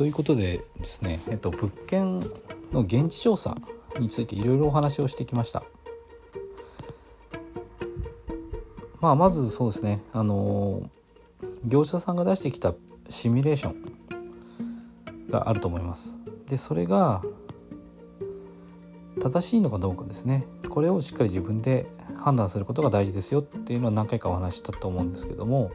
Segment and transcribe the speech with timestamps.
[0.00, 2.20] ということでですね、えっと、物件
[2.72, 3.54] の現地調査
[3.98, 5.62] についていろいろお話をしてきました。
[9.02, 10.82] まあ、まずそうですね、あの
[11.66, 12.72] 業者さんが出してきた
[13.10, 16.18] シミュレーションがあると思います。
[16.46, 17.22] でそれが
[19.20, 21.86] 正しいのかどうかですねこれをしっかり自分で
[22.16, 25.70] 判断することが大事ですよっていうのは何回かお話したと思うんですけども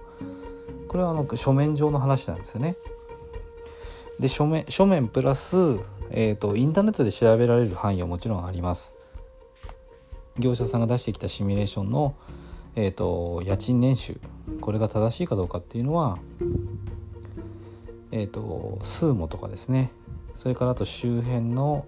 [0.87, 2.75] これはあの書面上の話なんですよね。
[4.19, 5.57] で書面書面プラス、
[6.09, 8.95] えーと、インターネットで調べられる範囲はもちろんあります。
[10.37, 12.15] 業者さんが出してきたシミュレーションの、
[12.75, 14.19] えーと、家賃年収
[14.59, 16.17] これが正しいかどうかっていうのは、
[18.11, 19.91] えーと、スーモとかですね
[20.33, 21.85] それからあと周辺の、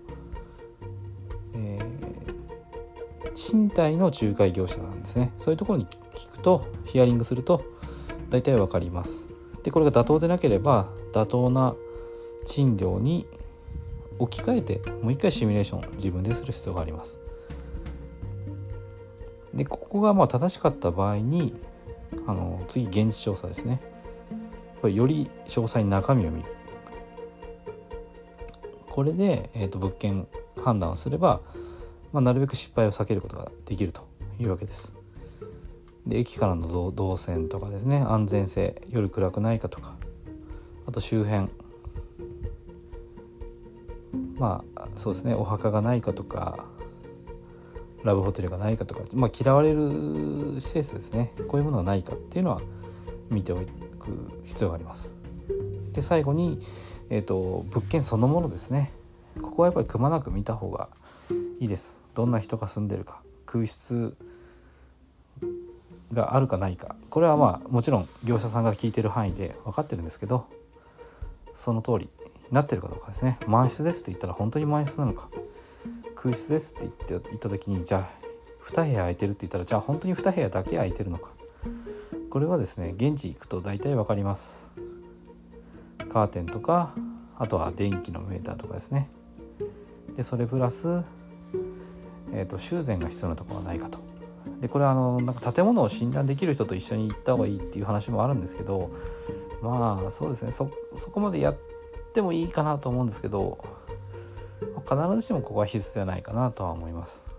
[1.55, 7.65] えー、賃貸の仲介業者なんですねそういうところに聞くとヒアリングすると
[8.29, 9.33] 大体分かります。
[9.63, 11.75] でこれが妥当でなければ妥当な
[12.47, 13.27] 賃料に
[14.17, 17.19] 置き換えてもう一回シミュレーション自分でする必要があります。
[19.53, 21.53] でここがまあ正しかった場合に
[22.25, 23.81] あの次現地調査ですね
[24.81, 26.49] これより詳細に中身を見る
[28.89, 30.27] これで、えーと、物件
[30.63, 31.41] 判断をすれば、
[32.13, 34.07] まあ、なるべく失敗を避けることができると
[34.39, 34.95] いうわけです。
[36.05, 39.95] で駅からの動線とかですね安全性夜暗くないかとか
[40.87, 41.49] あと周辺
[44.37, 45.33] まあそうですね。
[45.33, 46.65] お墓がないかとか
[48.03, 51.33] ラブホテルがないかとか、まあ、嫌われる施設ですね。
[51.47, 52.61] こういうものがないかっていうのは
[53.29, 53.65] 見ておく
[54.43, 55.15] 必要があります。
[55.91, 56.61] で最後に、
[57.09, 58.91] えーと、物件そのものですね。
[59.41, 60.89] ここはやっぱりくまなく見た方が
[61.59, 62.03] いいです。
[62.13, 64.15] どんな人が住んでるか空室
[66.13, 66.95] があるかないか。
[67.09, 70.45] これはまあもちろん業者さんが聞いてる範囲で分かってるんですけど
[71.53, 72.09] その通り。
[72.51, 73.39] なってるかどうかですね。
[73.47, 75.29] 満室ですって言ったら本当に満室なのか。
[76.15, 78.27] 空室ですって言って言った時にじゃあ
[78.71, 81.31] 2部屋空いてるって言ったらじゃあ本当に2部屋だけ空いてるのか。
[82.29, 84.73] これはですね現地行くと大体分かります。
[86.09, 86.93] カーテンとか
[87.37, 89.09] あとは電気のメーターとかですね。
[90.15, 91.03] でそれプラス、
[92.33, 93.99] えーと、修繕が必要なところはないかと。
[94.61, 98.89] でこれはあのなんか建物を診断できる人と一緒に行った方がいいっていう話もあるんですけど
[99.61, 100.51] まあそうですね。
[100.51, 100.65] そ
[101.11, 101.57] こまでやっ
[102.17, 103.63] てもいいかなと思うんですけど
[104.89, 107.29] 必ずしもここは必須ではないかなとは思います。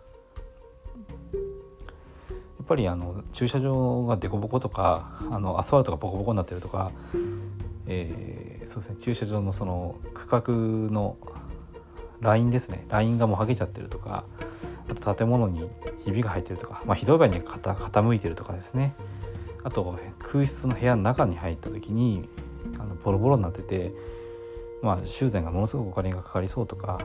[1.42, 6.92] やっぱりあの駐車場が凸凹とかあのアスファルトがボコボコになってるとか、
[7.86, 10.42] えー、そうですね駐車場のその区画
[10.92, 11.16] の
[12.20, 14.24] ラインですねラインがもう剥げちゃってるとか
[14.90, 15.66] あと建物に
[16.04, 18.92] ひびが入ってるとか、まあ、ひどい場合に傾いてるとかですね
[19.64, 22.28] あと空室の部屋の中に入った時に
[22.78, 23.92] あのボロボロになってて
[24.82, 26.98] まあ修繕がものすごくお金がかかりそうとか。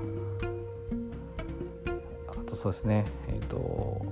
[2.27, 3.05] あとそうですね。
[3.27, 4.05] えっ、ー、と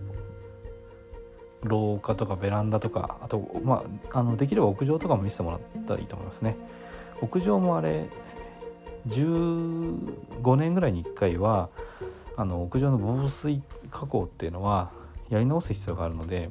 [1.63, 3.17] 廊下とかベランダとか。
[3.21, 6.57] あとまああのできれば屋上とかも見せてもらったらいいと思いますね。
[7.21, 8.09] 屋上もあれ
[9.07, 11.69] 15年ぐらいに1回は
[12.35, 14.91] あの屋上の防水加工っていうのは
[15.29, 16.49] やり直す必要があるので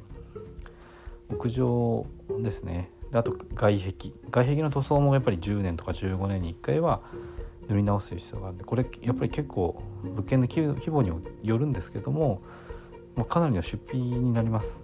[1.29, 2.05] 屋上
[2.39, 2.89] ですね。
[3.13, 4.11] あと外壁。
[4.29, 7.01] 外壁の塗装もやっぱり10年とか15年に1回は
[7.67, 11.11] 塗り直す必要があるんでこれやっぱり結構物件の規模に
[11.43, 12.41] よるんですけども、
[13.15, 14.83] まあ、かなりの出費になります。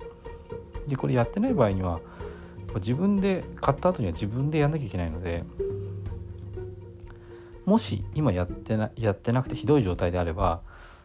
[0.87, 1.99] でこれやってない場合には
[2.75, 5.43] 自分で買った後には自分でやんなきゃいけないので
[7.65, 10.61] もし今やってなやってなくてひどい状態であれば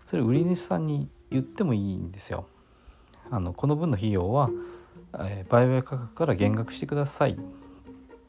[0.07, 2.47] それ売り主さんに言ってもいいんですよ。
[3.31, 4.51] あのこの分の費用は
[5.21, 7.37] え売買価格から減額してください。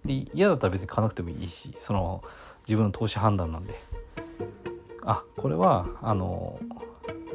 [0.06, 2.24] で嫌だったら別に買わなくてもいいしその
[2.68, 3.80] 自分の投資判断なんで。
[5.06, 6.60] あこれはあの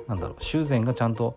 [0.07, 1.37] なんだろう修繕がちゃんと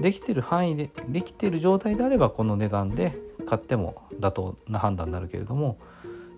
[0.00, 3.16] できてる範囲でできてる状態であればこの値段で
[3.46, 5.78] 買っても妥当な判断になるけれども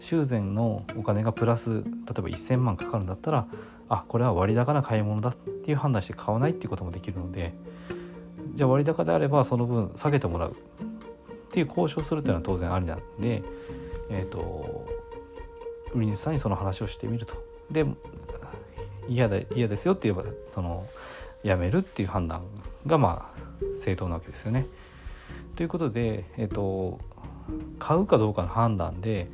[0.01, 1.85] 修繕のお金がプラス例え
[2.21, 3.47] ば1,000万かかるんだったら
[3.89, 7.55] あこれは割高な買い物だっていう判断して買わないっていうこともできるので
[8.57, 10.55] じゃあ割高であればその分下げてもらうっ
[11.51, 13.43] ていう交渉するっていうのは当然ありなんで、
[14.11, 14.87] えーと、
[15.93, 17.35] 売り主さんにその話をしてみると。
[17.71, 17.85] で
[19.09, 20.87] 嫌で嫌ですよって言えばその
[21.43, 22.43] やめるっていう判断
[22.87, 24.67] がまあ正当なわけですよね。
[25.55, 26.99] ということで、えーと、
[27.79, 29.29] 買うかどうかの判断で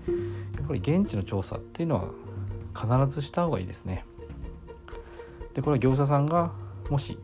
[0.56, 4.04] やっぱり現地の調査っていうのは必ずした方がいいですね。
[5.54, 6.50] でこれは業者さんが
[6.90, 7.18] もし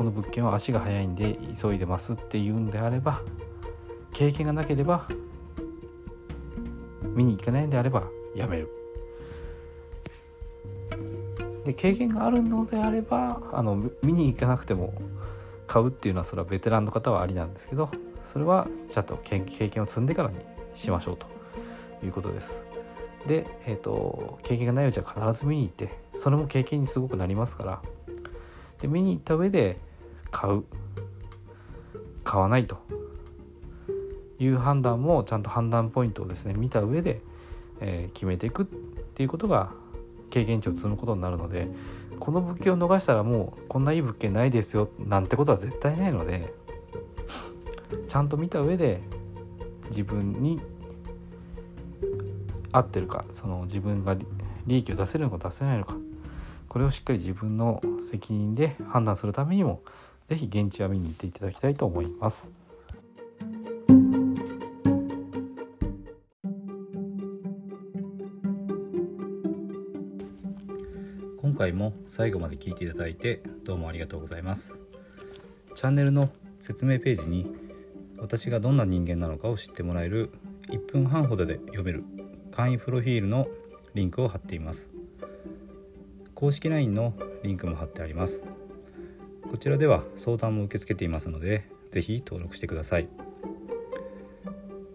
[0.00, 3.20] この物件は足が速いんで急いでますっていうんであれば
[4.14, 5.06] 経験がなければ
[7.02, 8.04] 見に行かないんであれば
[8.34, 8.70] やめる。
[11.66, 14.94] で経験があるのであればあの見に行かなくても
[15.66, 17.90] 買うっていうのはそれはベテランの方はありなんですけど
[18.24, 20.36] それはちゃんと経験を積んでからに
[20.74, 21.26] しましょうと。
[22.02, 22.64] いうことです。
[23.26, 27.82] で、えーと、経験がないうちは必ず見に行ってそれも経験にすごくなりますから。
[28.80, 29.76] で見に行った上で
[30.30, 30.64] 買う。
[32.24, 32.78] 買わないと。
[34.40, 37.20] いう判断もちゃんと判断ポイントをですね見た上で、
[37.80, 38.66] えー、決めていくっ
[39.14, 39.70] ていうことが
[40.30, 41.68] 経験値を積むことになるので
[42.18, 46.52] この物件を逃したらもうこんないい物件ないですよなんてことは絶対ないので
[48.08, 49.00] ちゃんと見た上で
[49.90, 50.60] 自分に
[52.72, 54.16] 合ってるかその自分が
[54.66, 55.96] 利益を出せるのか出せないのか
[56.68, 59.82] これをしっかり自分の責任で判断するためにも
[60.30, 62.52] 是非現地は見に行っていただきたいと思います。
[71.36, 74.78] 今回も最後まで聞いていただいてどうもありがとうございます。
[75.74, 76.30] チャンネルの
[76.60, 77.52] 説明ページに
[78.20, 80.30] 私がどんな人間なのかを知ってもらえる
[80.68, 82.04] 1分半ほどで読める
[82.52, 83.48] 簡易プロフィールの
[83.94, 84.90] リンクを貼っています
[86.34, 88.44] 公式 LINE のリンクも貼ってあります
[89.50, 93.08] こちらでは相談も受け付けていますので是非登録してください。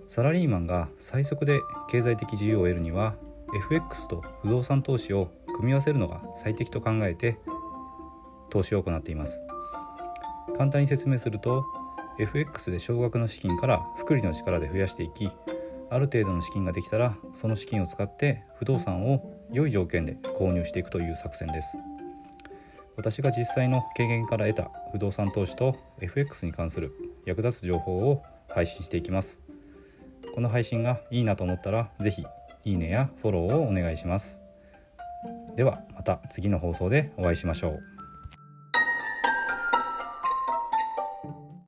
[0.08, 1.60] サラリーマンが最速で
[1.90, 3.16] 経済的自由を得るには
[3.54, 7.38] FX と不動産投資を組み合わせるのが最適と考えて
[8.50, 9.42] 投資を行っています。
[10.58, 11.66] 簡単に説明すると
[12.18, 15.30] FX で少額の資金から複利の力で増やしていき
[15.90, 21.78] ある程度の資金ができたらその資金を使って不動産を良い条件で購入していくという作戦です。
[22.98, 26.94] 私が実際の経験から得た不動産投資と FX に関する
[27.26, 29.42] 役立つ情報を配信していきます。
[30.34, 32.26] この配信がいいなと思ったら是非
[32.66, 34.42] いいねやフォローをお願いします。
[35.56, 37.95] ではまた次の放送でお会いしましょう。